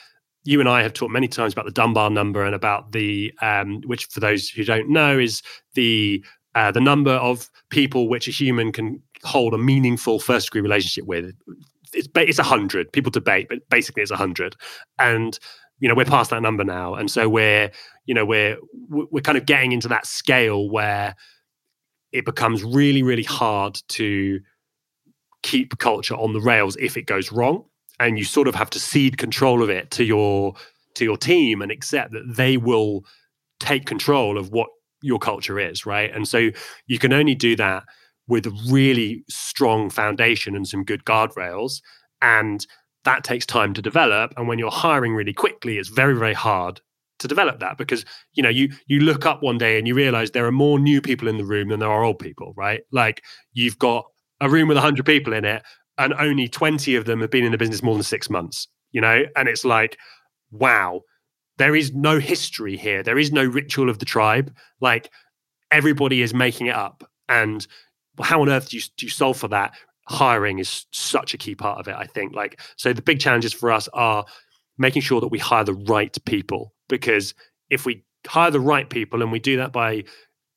[0.45, 3.81] you and I have talked many times about the Dunbar number and about the, um,
[3.87, 5.43] which for those who don't know, is
[5.75, 6.25] the
[6.55, 11.07] uh, the number of people which a human can hold a meaningful first degree relationship
[11.07, 11.35] with.
[11.93, 12.93] It's it's a hundred.
[12.93, 14.57] People debate, but basically it's a hundred,
[14.99, 15.39] and
[15.79, 17.71] you know we're past that number now, and so we're
[18.07, 18.57] you know we're
[18.89, 21.15] we're kind of getting into that scale where
[22.13, 24.41] it becomes really really hard to
[25.43, 27.65] keep culture on the rails if it goes wrong.
[28.01, 30.55] And you sort of have to cede control of it to your
[30.95, 33.05] to your team and accept that they will
[33.61, 34.69] take control of what
[35.03, 36.15] your culture is right?
[36.15, 36.51] And so
[36.87, 37.85] you can only do that
[38.33, 41.81] with a really strong foundation and some good guardrails
[42.21, 42.67] and
[43.05, 46.81] that takes time to develop and when you're hiring really quickly it's very very hard
[47.19, 50.31] to develop that because you know you you look up one day and you realize
[50.31, 53.23] there are more new people in the room than there are old people right like
[53.53, 54.05] you've got
[54.41, 55.63] a room with 100 people in it
[55.99, 59.01] and only 20 of them have been in the business more than six months, you
[59.01, 59.25] know?
[59.37, 59.99] And it's like,
[60.51, 61.03] wow,
[61.59, 63.03] there is no history here.
[63.03, 64.53] There is no ritual of the tribe.
[64.81, 65.11] Like
[65.71, 67.05] everybody is making it up.
[67.29, 67.67] And
[68.21, 69.75] how on earth do you, do you solve for that?
[70.09, 72.35] Hiring is such a key part of it, I think.
[72.35, 74.25] Like, so the big challenges for us are
[74.79, 76.75] making sure that we hire the right people.
[76.89, 77.35] Because
[77.71, 80.05] if we hire the right people and we do that by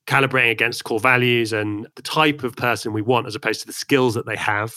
[0.07, 3.73] calibrating against core values and the type of person we want as opposed to the
[3.73, 4.73] skills that they have,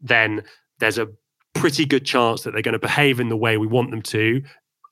[0.00, 0.42] then
[0.78, 1.08] there's a
[1.54, 4.42] pretty good chance that they're going to behave in the way we want them to.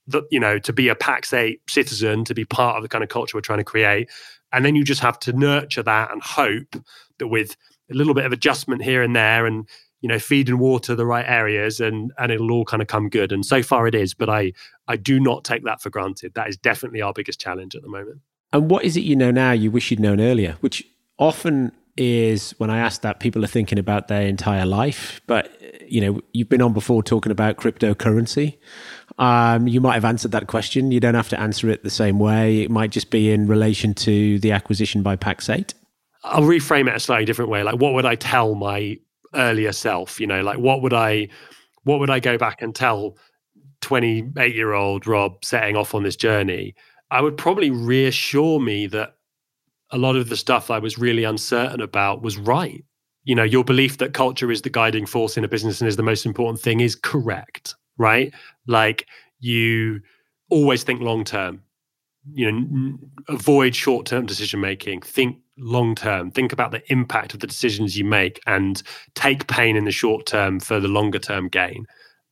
[0.08, 3.10] That you know, to be a Pax8 citizen, to be part of the kind of
[3.10, 4.10] culture we're trying to create,
[4.52, 6.76] and then you just have to nurture that and hope
[7.18, 7.56] that with
[7.90, 9.68] a little bit of adjustment here and there, and
[10.00, 13.08] you know, feed and water the right areas, and and it'll all kind of come
[13.08, 13.32] good.
[13.32, 14.14] And so far, it is.
[14.14, 14.52] But I
[14.88, 16.34] I do not take that for granted.
[16.34, 18.20] That is definitely our biggest challenge at the moment.
[18.52, 20.56] And what is it you know now you wish you'd known earlier?
[20.60, 20.84] Which
[21.18, 25.20] often is when I ask that, people are thinking about their entire life.
[25.26, 25.52] But
[25.92, 28.56] you know, you've been on before talking about cryptocurrency.
[29.18, 30.90] Um, you might have answered that question.
[30.90, 32.62] You don't have to answer it the same way.
[32.62, 35.74] It might just be in relation to the acquisition by Pax8.
[36.24, 37.62] I'll reframe it a slightly different way.
[37.62, 38.98] Like, what would I tell my
[39.34, 40.18] earlier self?
[40.18, 41.28] You know, like what would I,
[41.84, 43.18] what would I go back and tell
[43.82, 46.74] twenty-eight year old Rob setting off on this journey?
[47.10, 49.16] I would probably reassure me that
[49.90, 52.82] a lot of the stuff I was really uncertain about was right.
[53.24, 55.96] You know, your belief that culture is the guiding force in a business and is
[55.96, 58.32] the most important thing is correct, right?
[58.66, 59.06] Like
[59.40, 60.00] you
[60.50, 61.62] always think long term.
[62.32, 65.02] You know, n- avoid short term decision making.
[65.02, 66.30] Think long term.
[66.30, 68.82] Think about the impact of the decisions you make and
[69.14, 71.86] take pain in the short term for the longer term gain.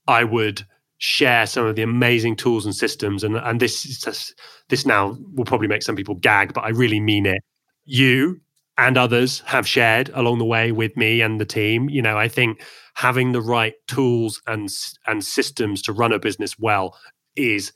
[0.07, 0.65] I would
[0.99, 4.35] share some of the amazing tools and systems and and this is just,
[4.69, 7.43] this now will probably make some people gag but I really mean it
[7.87, 8.39] you
[8.81, 11.91] and others have shared along the way with me and the team.
[11.91, 12.63] You know, I think
[12.95, 14.69] having the right tools and
[15.07, 16.97] and systems to run a business well
[17.37, 17.73] is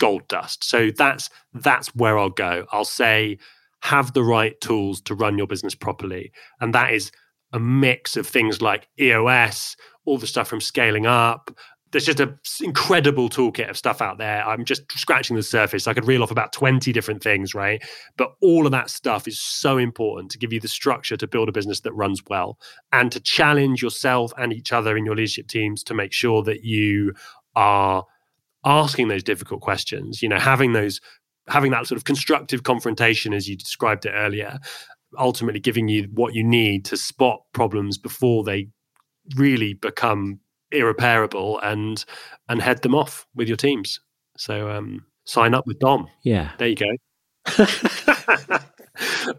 [0.00, 0.64] gold dust.
[0.64, 2.66] So that's that's where I'll go.
[2.72, 3.38] I'll say
[3.82, 7.12] have the right tools to run your business properly, and that is
[7.52, 11.56] a mix of things like EOS, all the stuff from scaling up,
[11.90, 14.46] there's just an incredible toolkit of stuff out there.
[14.46, 15.86] I'm just scratching the surface.
[15.86, 17.82] I could reel off about 20 different things, right?
[18.16, 21.48] But all of that stuff is so important to give you the structure to build
[21.48, 22.58] a business that runs well
[22.92, 26.62] and to challenge yourself and each other in your leadership teams to make sure that
[26.64, 27.14] you
[27.56, 28.04] are
[28.64, 31.00] asking those difficult questions, you know, having those
[31.48, 34.58] having that sort of constructive confrontation as you described it earlier,
[35.18, 38.68] ultimately giving you what you need to spot problems before they
[39.36, 42.04] really become irreparable and
[42.48, 44.00] and head them off with your teams.
[44.36, 46.08] So um, sign up with Dom.
[46.22, 46.86] Yeah, there you go.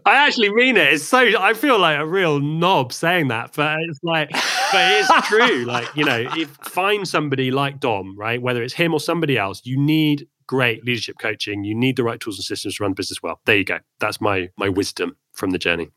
[0.06, 0.94] I actually mean it.
[0.94, 4.40] It's so I feel like a real knob saying that, but it's like, but
[4.74, 5.64] it's true.
[5.70, 8.40] Like you know, if find somebody like Dom, right?
[8.40, 11.64] Whether it's him or somebody else, you need great leadership coaching.
[11.64, 13.40] You need the right tools and systems to run business well.
[13.44, 13.78] There you go.
[13.98, 15.90] That's my my wisdom from the journey.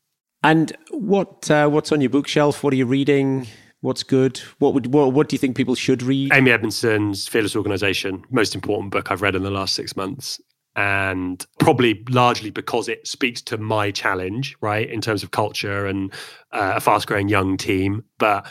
[0.43, 2.63] And what uh, what's on your bookshelf?
[2.63, 3.47] What are you reading?
[3.83, 4.37] What's good?
[4.59, 6.31] What would what, what do you think people should read?
[6.31, 10.39] Amy Edmondson's Fearless Organization, most important book I've read in the last six months.
[10.77, 16.13] And probably largely because it speaks to my challenge, right, in terms of culture and
[16.53, 18.05] uh, a fast growing young team.
[18.19, 18.45] But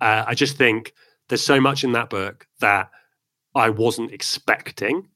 [0.00, 0.92] uh, I just think
[1.28, 2.88] there's so much in that book that
[3.56, 5.08] I wasn't expecting.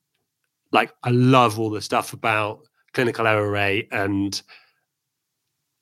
[0.72, 2.62] Like, I love all the stuff about
[2.92, 4.42] clinical error rate and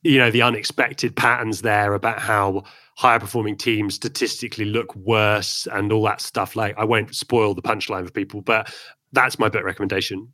[0.09, 2.65] you know the unexpected patterns there about how
[2.97, 6.57] higher performing teams statistically look worse and all that stuff.
[6.57, 8.75] Like i won't spoil the punchline for people but
[9.13, 10.33] that's my book recommendation.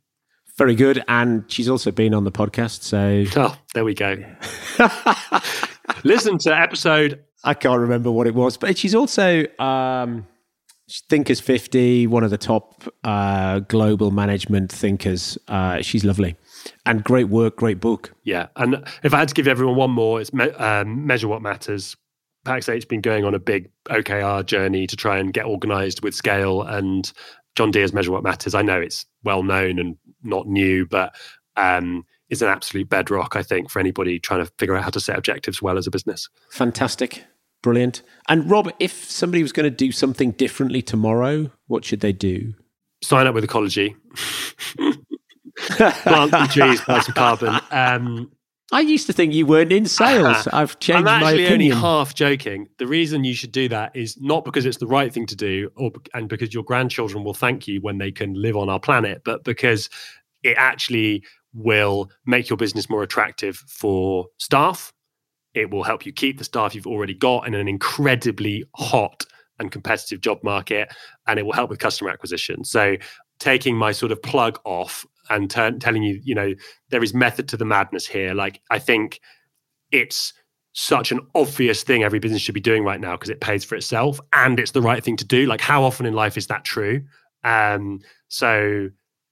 [0.57, 1.03] Very good.
[1.09, 3.25] And she's also been on the podcast so.
[3.35, 4.15] Oh there we go.
[6.03, 10.25] Listen to episode i can't remember what it was but she's also um
[11.09, 15.37] thinkers 50 one of the top uh, global management thinkers.
[15.47, 16.35] Uh, she's lovely
[16.85, 18.13] and great work, great book.
[18.23, 21.41] Yeah, and if I had to give everyone one more, it's me- um, measure what
[21.41, 21.95] matters.
[22.45, 26.61] Pax8's been going on a big OKR journey to try and get organized with scale,
[26.61, 27.11] and
[27.55, 28.53] John Doerr's measure what matters.
[28.53, 31.15] I know it's well known and not new, but
[31.57, 34.99] um, is an absolute bedrock, I think, for anybody trying to figure out how to
[34.99, 36.29] set objectives well as a business.
[36.51, 37.23] Fantastic.
[37.61, 38.03] Brilliant.
[38.27, 42.53] And Rob, if somebody was going to do something differently tomorrow, what should they do?
[43.01, 43.95] Sign up with Ecologi.
[45.77, 47.59] plant some trees, buy some carbon.
[47.71, 48.31] Um,
[48.71, 50.47] I used to think you weren't in sales.
[50.53, 51.73] I've changed I'm actually my opinion.
[51.73, 52.67] only half joking.
[52.79, 55.71] The reason you should do that is not because it's the right thing to do,
[55.75, 59.21] or and because your grandchildren will thank you when they can live on our planet,
[59.23, 59.89] but because
[60.43, 64.91] it actually will make your business more attractive for staff.
[65.53, 69.25] It will help you keep the staff you've already got in an incredibly hot
[69.59, 70.93] and competitive job market,
[71.27, 72.65] and it will help with customer acquisition.
[72.65, 72.97] So,
[73.39, 76.53] taking my sort of plug off and t- telling you, you know,
[76.89, 78.33] there is method to the madness here.
[78.33, 79.19] Like, I think
[79.91, 80.33] it's
[80.73, 83.75] such an obvious thing every business should be doing right now because it pays for
[83.75, 85.45] itself and it's the right thing to do.
[85.45, 87.01] Like, how often in life is that true?
[87.45, 88.89] Um, so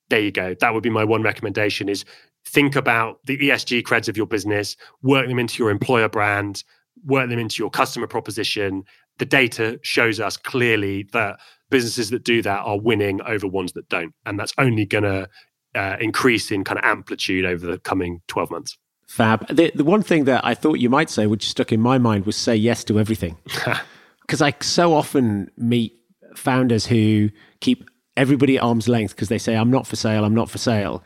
[0.10, 0.56] there you go.
[0.60, 2.06] That would be my one recommendation: is
[2.48, 6.64] think about the ESG creds of your business, work them into your employer brand,
[7.06, 8.84] work them into your customer proposition.
[9.18, 11.40] The data shows us clearly that
[11.70, 15.28] businesses that do that are winning over ones that don't, and that's only going to
[15.76, 18.78] uh, increase in kind of amplitude over the coming 12 months.
[19.08, 19.48] Fab.
[19.48, 22.26] The, the one thing that I thought you might say, which stuck in my mind,
[22.26, 23.38] was say yes to everything.
[24.22, 26.00] Because I so often meet
[26.34, 30.34] founders who keep everybody at arm's length because they say, I'm not for sale, I'm
[30.34, 31.04] not for sale.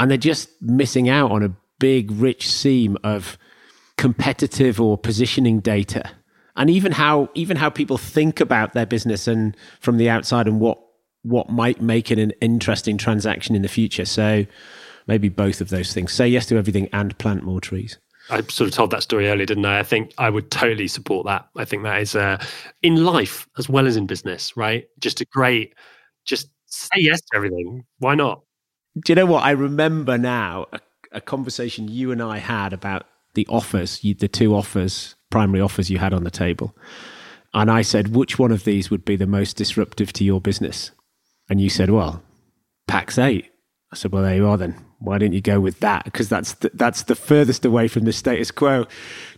[0.00, 3.38] And they're just missing out on a big, rich seam of
[3.96, 6.10] competitive or positioning data.
[6.56, 10.58] And even how even how people think about their business and from the outside and
[10.58, 10.78] what
[11.26, 14.04] what might make it an interesting transaction in the future.
[14.04, 14.46] So
[15.06, 16.12] maybe both of those things.
[16.12, 17.98] Say yes to everything and plant more trees.
[18.28, 19.78] I sort of told that story earlier, didn't I?
[19.78, 21.48] I think I would totally support that.
[21.56, 22.44] I think that is uh,
[22.82, 24.88] in life as well as in business, right?
[24.98, 25.74] Just a great,
[26.24, 27.84] just say yes to everything.
[27.98, 28.42] Why not?
[29.04, 29.44] Do you know what?
[29.44, 30.80] I remember now a,
[31.12, 35.88] a conversation you and I had about the offers, you, the two offers, primary offers
[35.88, 36.74] you had on the table.
[37.54, 40.90] And I said, which one of these would be the most disruptive to your business?
[41.48, 42.22] And you said, well,
[42.88, 43.44] Pax8.
[43.92, 44.84] I said, well, there you are then.
[44.98, 46.04] Why didn't you go with that?
[46.04, 48.86] Because that's the, that's the furthest away from the status quo.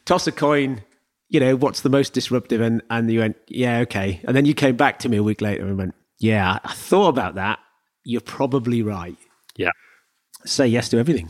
[0.04, 0.82] Toss a coin,
[1.28, 2.60] you know, what's the most disruptive?
[2.60, 4.20] And, and you went, yeah, okay.
[4.24, 7.08] And then you came back to me a week later and went, yeah, I thought
[7.08, 7.58] about that.
[8.04, 9.16] You're probably right.
[9.56, 9.70] Yeah.
[10.46, 11.28] Say yes to everything.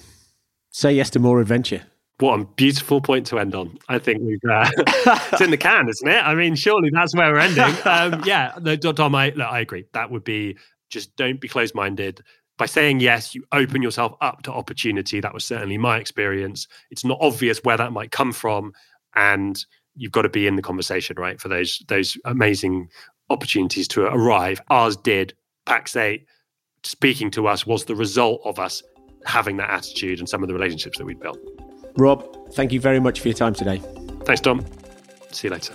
[0.71, 1.83] Say yes to more adventure.
[2.21, 3.79] What a beautiful point to end on.
[3.89, 4.69] I think we've uh,
[5.33, 6.27] it's in the can, isn't it?
[6.27, 7.77] I mean, surely that's where we're ending.
[7.85, 9.85] Um, yeah, no, Dom, I, look, I agree.
[9.93, 10.57] That would be
[10.91, 12.23] just don't be closed minded.
[12.57, 15.21] By saying yes, you open yourself up to opportunity.
[15.21, 16.67] That was certainly my experience.
[16.91, 18.73] It's not obvious where that might come from,
[19.15, 19.65] and
[19.95, 21.41] you've got to be in the conversation, right?
[21.41, 22.89] For those those amazing
[23.31, 24.61] opportunities to arrive.
[24.71, 25.35] Ours did.
[25.67, 26.25] Pax8
[26.83, 28.83] speaking to us was the result of us
[29.25, 31.39] having that attitude and some of the relationships that we built.
[31.99, 33.83] Rob, thank you very much for your time today.
[34.25, 34.65] Thanks, Dom.
[35.33, 35.75] See you later.